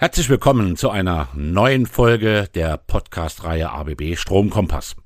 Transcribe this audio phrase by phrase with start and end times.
[0.00, 4.96] Herzlich willkommen zu einer neuen Folge der Podcast-Reihe ABB Stromkompass.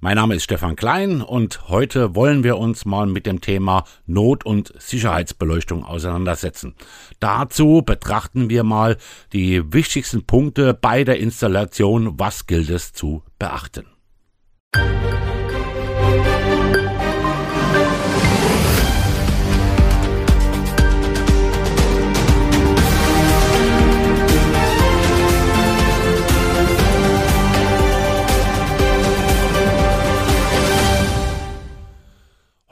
[0.00, 4.46] Mein Name ist Stefan Klein und heute wollen wir uns mal mit dem Thema Not-
[4.46, 6.74] und Sicherheitsbeleuchtung auseinandersetzen.
[7.18, 8.96] Dazu betrachten wir mal
[9.34, 12.18] die wichtigsten Punkte bei der Installation.
[12.18, 13.84] Was gilt es zu beachten?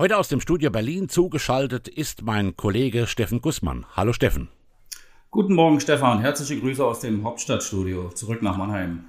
[0.09, 3.85] Heute aus dem Studio Berlin zugeschaltet ist mein Kollege Steffen Gussmann.
[3.95, 4.49] Hallo Steffen.
[5.31, 9.05] Guten Morgen Stefan, herzliche Grüße aus dem Hauptstadtstudio zurück nach Mannheim.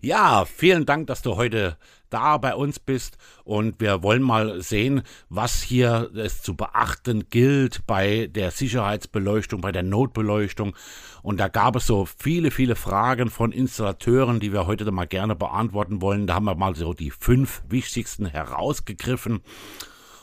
[0.00, 1.76] Ja, vielen Dank, dass du heute
[2.10, 7.86] da bei uns bist und wir wollen mal sehen, was hier es zu beachten gilt
[7.86, 10.74] bei der Sicherheitsbeleuchtung, bei der Notbeleuchtung.
[11.22, 15.36] Und da gab es so viele, viele Fragen von Installateuren, die wir heute mal gerne
[15.36, 16.26] beantworten wollen.
[16.26, 19.40] Da haben wir mal so die fünf wichtigsten herausgegriffen.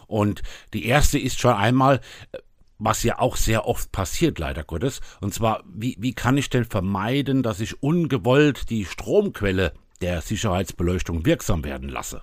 [0.08, 0.42] Und
[0.74, 2.02] die erste ist schon einmal,
[2.80, 5.00] was ja auch sehr oft passiert, leider Gottes.
[5.22, 11.26] Und zwar, wie, wie kann ich denn vermeiden, dass ich ungewollt die Stromquelle der Sicherheitsbeleuchtung
[11.26, 12.22] wirksam werden lasse?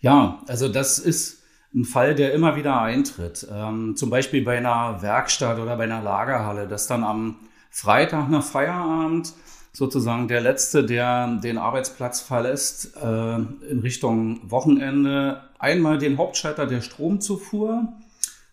[0.00, 1.42] Ja, also das ist
[1.74, 3.46] ein Fall, der immer wieder eintritt.
[3.50, 7.36] Ähm, zum Beispiel bei einer Werkstatt oder bei einer Lagerhalle, dass dann am
[7.70, 9.32] Freitag nach Feierabend
[9.72, 16.82] sozusagen der Letzte, der den Arbeitsplatz verlässt, äh, in Richtung Wochenende einmal den Hauptschalter der
[16.82, 17.88] Stromzufuhr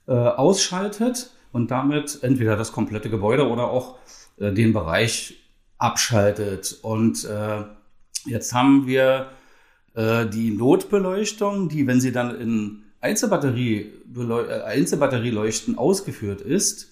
[0.08, 3.98] äh, ausschaltet und damit entweder das komplette Gebäude oder auch
[4.38, 5.36] äh, den Bereich
[5.78, 6.80] abschaltet.
[6.84, 7.64] Und äh,
[8.26, 9.30] jetzt haben wir
[9.96, 16.92] äh, die Notbeleuchtung, die, wenn sie dann in Einzelbatterie, äh, Einzelbatterieleuchten ausgeführt ist,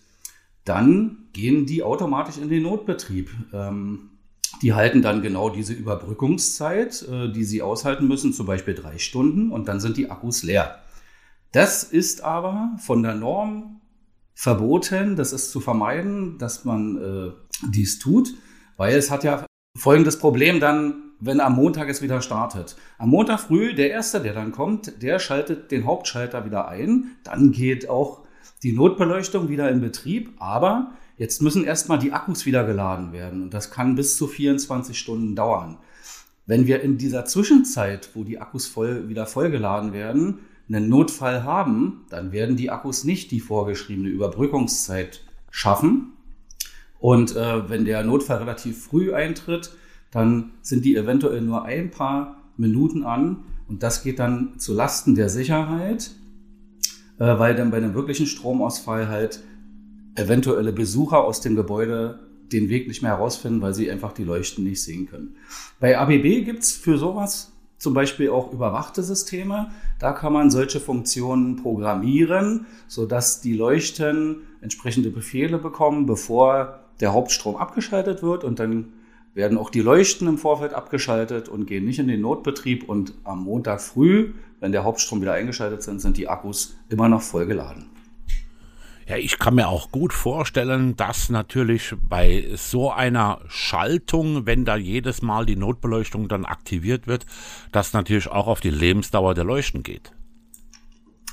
[0.65, 3.29] dann gehen die automatisch in den Notbetrieb.
[3.53, 4.16] Ähm,
[4.61, 9.51] die halten dann genau diese Überbrückungszeit, äh, die sie aushalten müssen, zum Beispiel drei Stunden,
[9.51, 10.79] und dann sind die Akkus leer.
[11.51, 13.81] Das ist aber von der Norm
[14.33, 15.15] verboten.
[15.15, 17.31] Das ist zu vermeiden, dass man äh,
[17.69, 18.33] dies tut,
[18.77, 22.75] weil es hat ja folgendes Problem dann, wenn am Montag es wieder startet.
[22.99, 27.15] Am Montag früh, der Erste, der dann kommt, der schaltet den Hauptschalter wieder ein.
[27.23, 28.21] Dann geht auch
[28.61, 33.53] die Notbeleuchtung wieder in Betrieb, aber Jetzt müssen erstmal die Akkus wieder geladen werden und
[33.53, 35.77] das kann bis zu 24 Stunden dauern.
[36.45, 40.39] Wenn wir in dieser Zwischenzeit, wo die Akkus voll, wieder vollgeladen werden,
[40.69, 46.13] einen Notfall haben, dann werden die Akkus nicht die vorgeschriebene Überbrückungszeit schaffen.
[46.99, 49.71] Und äh, wenn der Notfall relativ früh eintritt,
[50.11, 55.15] dann sind die eventuell nur ein paar Minuten an und das geht dann zu Lasten
[55.15, 56.11] der Sicherheit,
[57.19, 59.43] äh, weil dann bei einem wirklichen Stromausfall halt
[60.17, 62.19] eventuelle Besucher aus dem Gebäude
[62.51, 65.35] den Weg nicht mehr herausfinden, weil sie einfach die Leuchten nicht sehen können.
[65.79, 69.71] Bei ABB gibt's für sowas zum Beispiel auch überwachte Systeme.
[69.99, 77.55] Da kann man solche Funktionen programmieren, sodass die Leuchten entsprechende Befehle bekommen, bevor der Hauptstrom
[77.55, 78.93] abgeschaltet wird und dann
[79.35, 83.43] werden auch die Leuchten im Vorfeld abgeschaltet und gehen nicht in den Notbetrieb und am
[83.43, 87.96] Montag früh, wenn der Hauptstrom wieder eingeschaltet sind, sind die Akkus immer noch vollgeladen.
[89.07, 94.75] Ja, ich kann mir auch gut vorstellen, dass natürlich bei so einer Schaltung, wenn da
[94.75, 97.25] jedes Mal die Notbeleuchtung dann aktiviert wird,
[97.71, 100.11] das natürlich auch auf die Lebensdauer der Leuchten geht.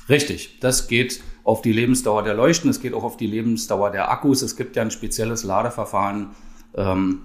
[0.07, 4.09] Richtig, das geht auf die Lebensdauer der Leuchten, es geht auch auf die Lebensdauer der
[4.09, 4.41] Akkus.
[4.41, 6.29] Es gibt ja ein spezielles Ladeverfahren,
[6.75, 7.23] ähm,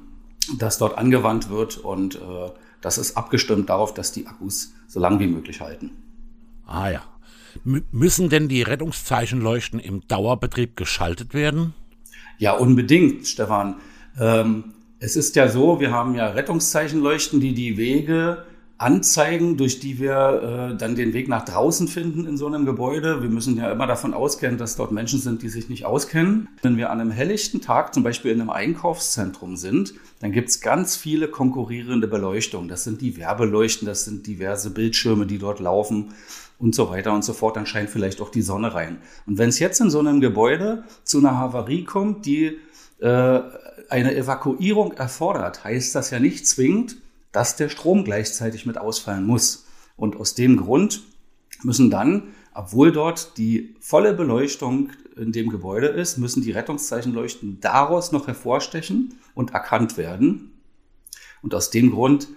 [0.58, 2.18] das dort angewandt wird und äh,
[2.80, 5.92] das ist abgestimmt darauf, dass die Akkus so lang wie möglich halten.
[6.66, 7.02] Ah ja,
[7.64, 11.74] müssen denn die Rettungszeichenleuchten im Dauerbetrieb geschaltet werden?
[12.38, 13.76] Ja, unbedingt, Stefan.
[14.18, 18.44] Ähm, es ist ja so, wir haben ja Rettungszeichenleuchten, die die Wege
[18.80, 23.22] anzeigen, durch die wir äh, dann den Weg nach draußen finden in so einem Gebäude.
[23.22, 26.48] Wir müssen ja immer davon ausgehen, dass dort Menschen sind, die sich nicht auskennen.
[26.62, 30.96] Wenn wir an einem helllichten Tag zum Beispiel in einem Einkaufszentrum sind, dann gibt's ganz
[30.96, 32.68] viele konkurrierende Beleuchtungen.
[32.68, 36.14] Das sind die Werbeleuchten, das sind diverse Bildschirme, die dort laufen
[36.60, 38.98] und so weiter und so fort, dann scheint vielleicht auch die Sonne rein.
[39.26, 42.58] Und wenn es jetzt in so einem Gebäude zu einer Havarie kommt, die
[43.00, 43.40] äh,
[43.88, 46.96] eine Evakuierung erfordert, heißt das ja nicht zwingend,
[47.32, 49.66] dass der Strom gleichzeitig mit ausfallen muss.
[49.96, 51.02] Und aus dem Grund
[51.62, 58.12] müssen dann, obwohl dort die volle Beleuchtung in dem Gebäude ist, müssen die Rettungszeichenleuchten daraus
[58.12, 60.60] noch hervorstechen und erkannt werden.
[61.42, 62.28] Und aus dem Grund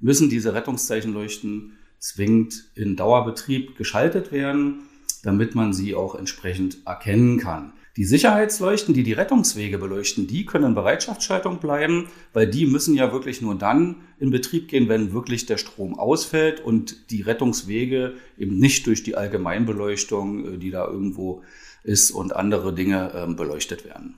[0.00, 4.80] müssen diese Rettungszeichenleuchten zwingend in Dauerbetrieb geschaltet werden,
[5.22, 7.74] damit man sie auch entsprechend erkennen kann.
[7.96, 13.12] Die Sicherheitsleuchten, die die Rettungswege beleuchten, die können in Bereitschaftsschaltung bleiben, weil die müssen ja
[13.12, 18.58] wirklich nur dann in Betrieb gehen, wenn wirklich der Strom ausfällt und die Rettungswege eben
[18.58, 21.42] nicht durch die Allgemeinbeleuchtung, äh, die da irgendwo
[21.82, 24.14] ist und andere Dinge ähm, beleuchtet werden.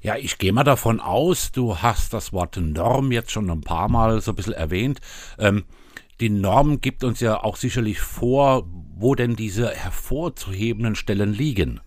[0.00, 3.88] Ja, ich gehe mal davon aus, du hast das Wort Norm jetzt schon ein paar
[3.88, 5.00] Mal so ein bisschen erwähnt.
[5.38, 5.64] Ähm,
[6.22, 11.80] die Norm gibt uns ja auch sicherlich vor, wo denn diese hervorzuhebenden Stellen liegen.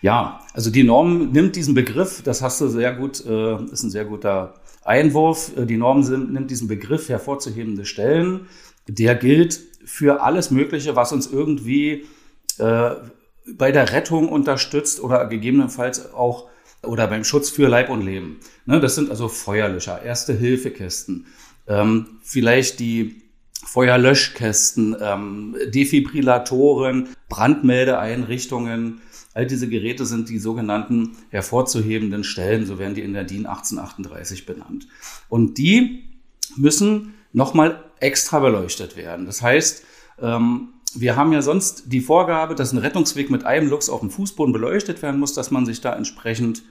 [0.00, 3.90] Ja, also die Norm nimmt diesen Begriff, das hast du sehr gut, äh, ist ein
[3.90, 5.52] sehr guter Einwurf.
[5.58, 8.46] Äh, die Norm nimmt diesen Begriff hervorzuhebende Stellen.
[8.86, 12.06] Der gilt für alles Mögliche, was uns irgendwie
[12.56, 12.90] äh,
[13.58, 16.48] bei der Rettung unterstützt oder gegebenenfalls auch
[16.82, 18.40] oder beim Schutz für Leib und Leben.
[18.64, 21.26] Ne, das sind also Feuerlöscher, erste Hilfekästen,
[21.68, 23.22] ähm, vielleicht die
[23.64, 29.00] Feuerlöschkästen, ähm, Defibrillatoren, Brandmeldeeinrichtungen,
[29.38, 34.46] All diese Geräte sind die sogenannten hervorzuhebenden Stellen, so werden die in der DIN 1838
[34.46, 34.88] benannt.
[35.28, 36.08] Und die
[36.56, 39.26] müssen nochmal extra beleuchtet werden.
[39.26, 39.84] Das heißt,
[40.20, 44.10] ähm, wir haben ja sonst die Vorgabe, dass ein Rettungsweg mit einem Lux auf dem
[44.10, 46.62] Fußboden beleuchtet werden muss, dass man sich da entsprechend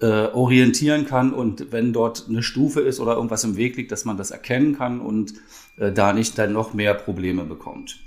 [0.00, 4.04] äh, orientieren kann und wenn dort eine Stufe ist oder irgendwas im Weg liegt, dass
[4.04, 5.34] man das erkennen kann und
[5.76, 8.00] äh, da nicht dann noch mehr Probleme bekommt.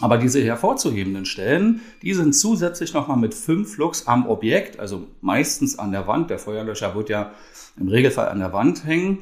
[0.00, 5.78] Aber diese hervorzuhebenden Stellen, die sind zusätzlich nochmal mit fünf Lux am Objekt, also meistens
[5.78, 7.32] an der Wand, der Feuerlöscher wird ja
[7.78, 9.18] im Regelfall an der Wand hängen,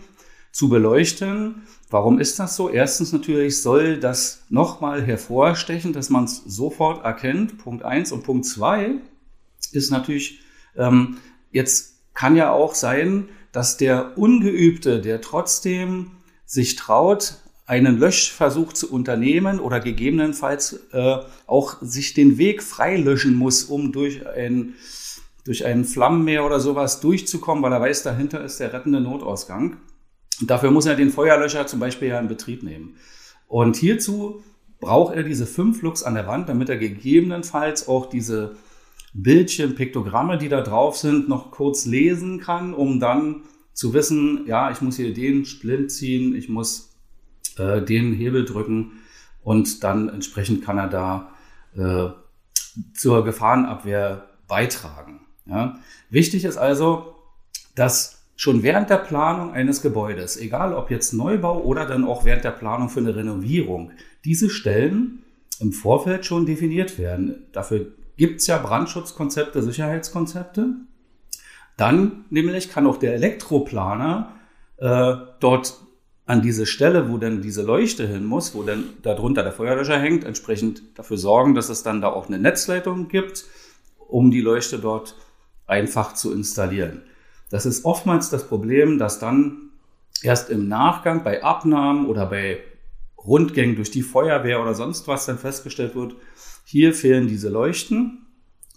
[0.50, 1.62] zu beleuchten.
[1.90, 2.68] Warum ist das so?
[2.68, 7.58] Erstens natürlich soll das nochmal hervorstechen, dass man es sofort erkennt.
[7.58, 8.96] Punkt eins Und Punkt zwei
[9.72, 10.40] ist natürlich,
[10.76, 11.18] ähm,
[11.50, 16.12] jetzt kann ja auch sein, dass der Ungeübte, der trotzdem
[16.46, 17.34] sich traut,
[17.66, 24.26] einen Löschversuch zu unternehmen oder gegebenenfalls äh, auch sich den Weg freilöschen muss, um durch
[24.26, 24.74] ein
[25.44, 29.78] durch ein Flammenmeer oder sowas durchzukommen, weil er weiß, dahinter ist der rettende Notausgang.
[30.40, 32.96] Und dafür muss er den Feuerlöscher zum Beispiel ja in Betrieb nehmen.
[33.48, 34.42] Und hierzu
[34.80, 38.56] braucht er diese fünf Lux an der Wand, damit er gegebenenfalls auch diese
[39.14, 43.42] Bildchen, Piktogramme, die da drauf sind, noch kurz lesen kann, um dann
[43.72, 46.94] zu wissen, ja, ich muss hier den Splint ziehen, ich muss
[47.58, 48.92] äh, den Hebel drücken
[49.42, 51.32] und dann entsprechend kann er da
[51.76, 52.10] äh,
[52.94, 55.20] zur Gefahrenabwehr beitragen.
[55.46, 55.78] Ja.
[56.10, 57.14] Wichtig ist also,
[57.74, 62.44] dass schon während der Planung eines Gebäudes, egal ob jetzt Neubau oder dann auch während
[62.44, 63.92] der Planung für eine Renovierung,
[64.24, 65.22] diese Stellen
[65.60, 67.46] im Vorfeld schon definiert werden.
[67.52, 70.76] Dafür gibt es ja Brandschutzkonzepte, Sicherheitskonzepte.
[71.76, 74.32] Dann nämlich kann auch der Elektroplaner
[74.76, 75.74] äh, dort
[76.26, 80.24] an diese Stelle, wo dann diese Leuchte hin muss, wo dann darunter der Feuerlöscher hängt,
[80.24, 83.44] entsprechend dafür sorgen, dass es dann da auch eine Netzleitung gibt,
[83.98, 85.16] um die Leuchte dort
[85.66, 87.02] einfach zu installieren.
[87.50, 89.70] Das ist oftmals das Problem, dass dann
[90.22, 92.60] erst im Nachgang bei Abnahmen oder bei
[93.18, 96.14] Rundgängen durch die Feuerwehr oder sonst was dann festgestellt wird,
[96.72, 98.24] hier fehlen diese Leuchten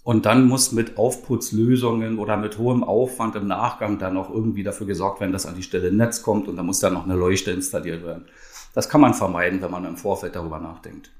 [0.02, 4.86] und dann muss mit Aufputzlösungen oder mit hohem Aufwand im Nachgang dann noch irgendwie dafür
[4.86, 7.14] gesorgt werden, dass an die Stelle ein Netz kommt und da muss dann noch eine
[7.14, 8.26] Leuchte installiert werden.
[8.74, 11.10] Das kann man vermeiden, wenn man im Vorfeld darüber nachdenkt.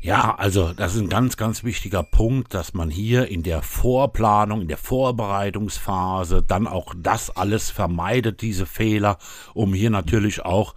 [0.00, 4.62] Ja, also das ist ein ganz, ganz wichtiger Punkt, dass man hier in der Vorplanung,
[4.62, 9.18] in der Vorbereitungsphase dann auch das alles vermeidet, diese Fehler,
[9.54, 10.74] um hier natürlich auch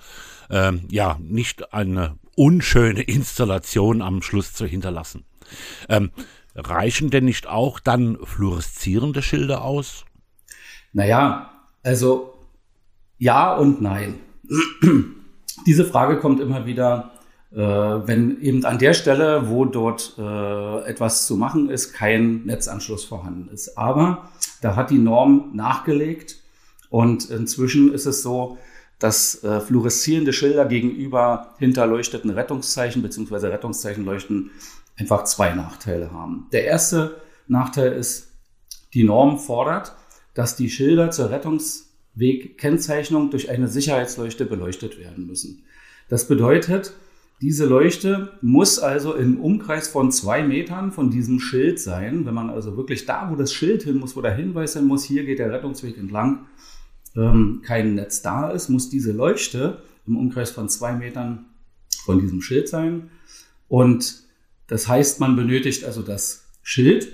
[0.51, 5.25] ähm, ja nicht eine unschöne Installation am Schluss zu hinterlassen.
[5.89, 6.11] Ähm,
[6.55, 10.05] Reichen denn nicht auch dann fluoreszierende Schilder aus?
[10.93, 11.51] Naja,
[11.83, 12.33] also
[13.17, 14.19] ja und nein.
[15.65, 17.11] Diese Frage kommt immer wieder,
[17.51, 23.03] äh, wenn eben an der Stelle, wo dort äh, etwas zu machen ist, kein Netzanschluss
[23.03, 23.77] vorhanden ist.
[23.77, 24.29] Aber
[24.61, 26.37] da hat die Norm nachgelegt
[26.89, 28.57] und inzwischen ist es so,
[29.05, 33.49] dass äh, fluoreszierende Schilder gegenüber hinterleuchteten Rettungszeichen bzw.
[33.49, 34.49] Rettungszeichenleuchten
[34.97, 36.47] einfach zwei Nachteile haben.
[36.51, 38.29] Der erste Nachteil ist,
[38.95, 39.95] die Norm fordert,
[40.33, 45.65] dass die Schilder zur Rettungswegkennzeichnung durch eine Sicherheitsleuchte beleuchtet werden müssen.
[46.09, 46.93] Das bedeutet,
[47.43, 52.25] diese Leuchte muss also im Umkreis von zwei Metern von diesem Schild sein.
[52.25, 55.03] Wenn man also wirklich da, wo das Schild hin muss, wo der Hinweis sein muss,
[55.03, 56.47] hier geht der Rettungsweg entlang,
[57.15, 61.45] ähm, kein Netz da ist, muss diese Leuchte im Umkreis von zwei Metern
[62.03, 63.09] von diesem Schild sein.
[63.67, 64.23] Und
[64.67, 67.07] das heißt, man benötigt also das Schild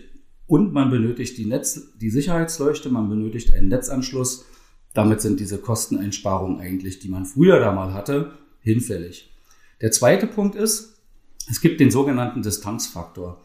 [0.47, 4.45] und man benötigt die, Netz, die Sicherheitsleuchte, man benötigt einen Netzanschluss.
[4.93, 9.31] Damit sind diese Kosteneinsparungen eigentlich, die man früher da mal hatte, hinfällig.
[9.79, 11.01] Der zweite Punkt ist,
[11.49, 13.41] es gibt den sogenannten Distanzfaktor.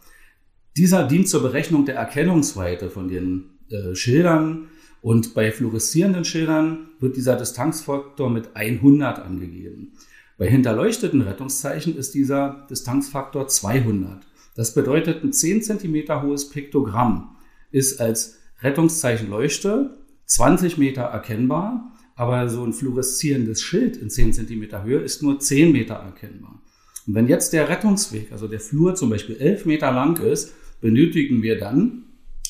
[0.77, 4.69] Dieser dient zur Berechnung der Erkennungsweite von den äh, Schildern
[5.07, 9.93] und bei fluoreszierenden Schildern wird dieser Distanzfaktor mit 100 angegeben.
[10.37, 14.27] Bei hinterleuchteten Rettungszeichen ist dieser Distanzfaktor 200.
[14.57, 17.37] Das bedeutet, ein 10 cm hohes Piktogramm
[17.71, 24.83] ist als Rettungszeichen Leuchte 20 Meter erkennbar, aber so ein fluoreszierendes Schild in 10 cm
[24.83, 26.61] Höhe ist nur 10 Meter erkennbar.
[27.07, 31.43] Und wenn jetzt der Rettungsweg, also der Flur zum Beispiel 11 Meter lang ist, benötigen
[31.43, 32.07] wir dann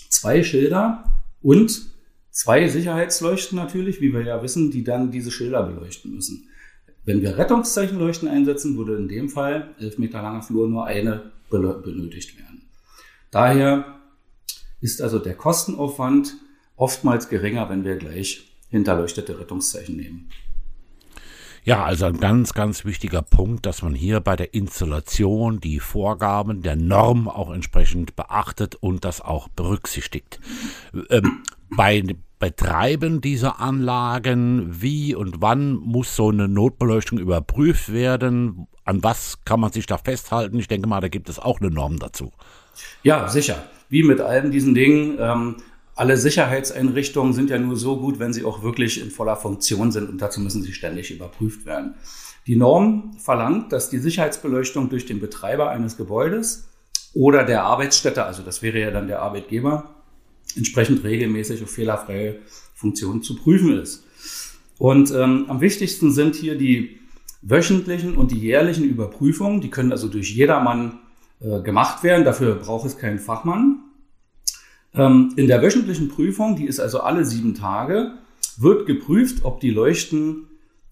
[0.09, 1.05] zwei Schilder
[1.43, 1.95] und
[2.37, 6.49] zwei Sicherheitsleuchten natürlich, wie wir ja wissen, die dann diese Schilder beleuchten müssen.
[7.05, 12.37] Wenn wir Rettungszeichenleuchten einsetzen, würde in dem Fall 11 Meter langer Flur nur eine benötigt
[12.37, 12.69] werden.
[13.31, 14.01] Daher
[14.83, 16.37] ist also der Kostenaufwand
[16.77, 20.29] oftmals geringer, wenn wir gleich hinterleuchtete Rettungszeichen nehmen.
[21.65, 26.63] Ja, also ein ganz, ganz wichtiger Punkt, dass man hier bei der Installation die Vorgaben
[26.63, 30.39] der Norm auch entsprechend beachtet und das auch berücksichtigt.
[31.11, 32.03] Ähm, bei
[32.39, 38.67] Betreiben dieser Anlagen, wie und wann muss so eine Notbeleuchtung überprüft werden?
[38.85, 40.59] An was kann man sich da festhalten?
[40.59, 42.33] Ich denke mal, da gibt es auch eine Norm dazu.
[43.03, 43.65] Ja, sicher.
[43.89, 45.17] Wie mit allen diesen Dingen.
[45.19, 45.57] Ähm,
[45.95, 50.11] alle Sicherheitseinrichtungen sind ja nur so gut, wenn sie auch wirklich in voller Funktion sind
[50.11, 51.95] und dazu müssen sie ständig überprüft werden.
[52.47, 56.69] Die Norm verlangt, dass die Sicherheitsbeleuchtung durch den Betreiber eines Gebäudes
[57.15, 59.96] oder der Arbeitsstätte, also das wäre ja dann der Arbeitgeber,
[60.57, 62.37] entsprechend regelmäßig auf fehlerfreie
[62.75, 64.05] Funktionen zu prüfen ist.
[64.79, 66.99] Und ähm, am wichtigsten sind hier die
[67.43, 69.61] wöchentlichen und die jährlichen Überprüfungen.
[69.61, 70.99] Die können also durch jedermann
[71.41, 72.25] äh, gemacht werden.
[72.25, 73.81] Dafür braucht es keinen Fachmann.
[74.95, 78.13] Ähm, in der wöchentlichen Prüfung, die ist also alle sieben Tage,
[78.57, 80.49] wird geprüft, ob die Leuchten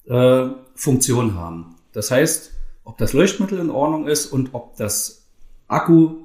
[0.06, 1.76] äh, Funktion haben.
[1.92, 2.52] Das heißt,
[2.84, 5.26] ob das Leuchtmittel in Ordnung ist und ob das
[5.68, 6.16] Akku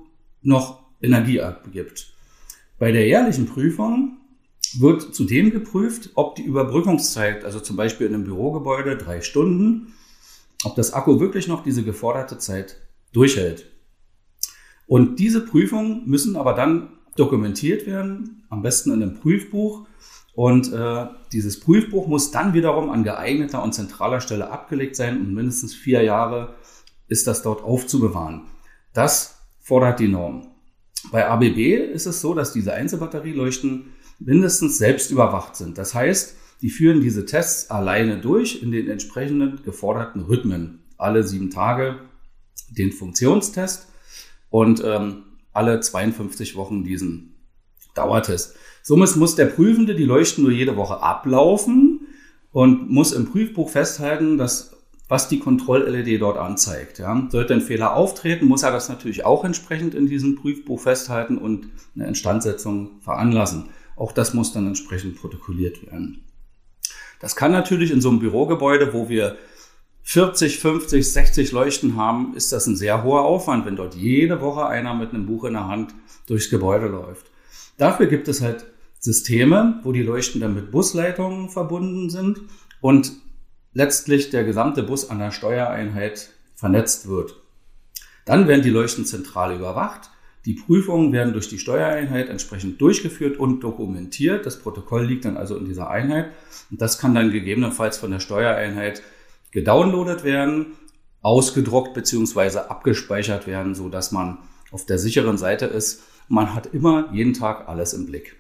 [0.41, 2.13] noch Energie abgibt.
[2.79, 4.17] Bei der jährlichen Prüfung
[4.77, 9.93] wird zudem geprüft, ob die Überbrückungszeit, also zum Beispiel in einem Bürogebäude drei Stunden,
[10.63, 12.77] ob das Akku wirklich noch diese geforderte Zeit
[13.12, 13.65] durchhält.
[14.88, 19.86] Und diese Prüfungen müssen aber dann dokumentiert werden, am besten in einem Prüfbuch.
[20.33, 25.33] Und äh, dieses Prüfbuch muss dann wiederum an geeigneter und zentraler Stelle abgelegt sein und
[25.33, 26.55] mindestens vier Jahre
[27.07, 28.43] ist das dort aufzubewahren.
[28.93, 30.49] Das fordert die Norm.
[31.12, 31.58] Bei ABB
[31.94, 35.77] ist es so, dass diese Einzelbatterieleuchten mindestens selbst überwacht sind.
[35.77, 40.84] Das heißt, die führen diese Tests alleine durch in den entsprechenden geforderten Rhythmen.
[40.98, 42.00] Alle sieben Tage
[42.70, 43.88] den Funktionstest
[44.50, 47.36] und ähm, alle 52 Wochen diesen
[47.96, 48.56] Dauertest.
[48.84, 52.08] Somit muss der Prüfende die Leuchten nur jede Woche ablaufen
[52.51, 54.78] und muss im Prüfbuch festhalten, dass
[55.10, 57.00] was die Kontroll-LED dort anzeigt.
[57.00, 57.28] Ja.
[57.30, 61.68] Sollte ein Fehler auftreten, muss er das natürlich auch entsprechend in diesem Prüfbuch festhalten und
[61.96, 63.66] eine Instandsetzung veranlassen.
[63.98, 66.24] Auch das muss dann entsprechend protokolliert werden.
[67.20, 69.36] Das kann natürlich in so einem Bürogebäude, wo wir
[70.04, 74.66] 40, 50, 60 Leuchten haben, ist das ein sehr hoher Aufwand, wenn dort jede Woche
[74.66, 75.94] einer mit einem Buch in der Hand
[76.28, 77.30] durchs Gebäude läuft.
[77.78, 78.66] Dafür gibt es halt
[79.00, 82.42] Systeme, wo die Leuchten dann mit Busleitungen verbunden sind
[82.82, 83.12] und
[83.73, 87.35] letztlich der gesamte Bus an der Steuereinheit vernetzt wird.
[88.25, 90.09] Dann werden die Leuchten zentral überwacht.
[90.45, 94.45] Die Prüfungen werden durch die Steuereinheit entsprechend durchgeführt und dokumentiert.
[94.45, 96.31] Das Protokoll liegt dann also in dieser Einheit.
[96.71, 99.01] Und das kann dann gegebenenfalls von der Steuereinheit
[99.51, 100.77] gedownloadet werden,
[101.21, 104.38] ausgedruckt beziehungsweise abgespeichert werden, so dass man
[104.71, 106.03] auf der sicheren Seite ist.
[106.27, 108.38] Man hat immer jeden Tag alles im Blick.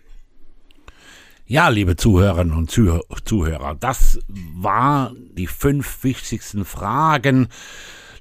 [1.51, 7.47] Ja, liebe Zuhörerinnen und Zuhörer, das war die fünf wichtigsten Fragen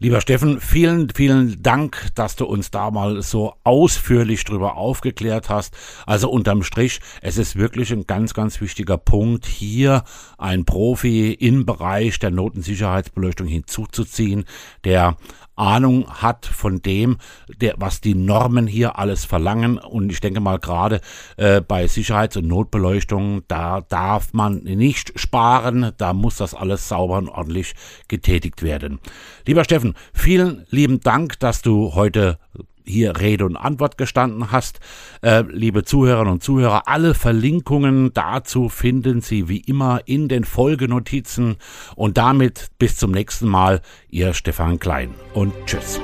[0.01, 5.77] Lieber Steffen, vielen, vielen Dank, dass du uns da mal so ausführlich drüber aufgeklärt hast.
[6.07, 10.05] Also unterm Strich, es ist wirklich ein ganz, ganz wichtiger Punkt, hier
[10.39, 14.45] ein Profi im Bereich der Notensicherheitsbeleuchtung hinzuzuziehen,
[14.85, 15.17] der
[15.59, 17.19] Ahnung hat von dem,
[17.61, 19.79] der, was die Normen hier alles verlangen.
[19.79, 21.01] Und ich denke mal gerade
[21.37, 27.19] äh, bei Sicherheits- und Notbeleuchtung, da darf man nicht sparen, da muss das alles sauber
[27.19, 27.75] und ordentlich
[28.07, 29.01] getätigt werden.
[29.47, 32.39] Lieber Steffen, vielen lieben Dank, dass du heute
[32.85, 34.81] hier Rede und Antwort gestanden hast.
[35.21, 41.57] Äh, liebe Zuhörerinnen und Zuhörer, alle Verlinkungen dazu finden Sie wie immer in den Folgenotizen.
[41.97, 46.01] Und damit bis zum nächsten Mal, Ihr Stefan Klein und tschüss.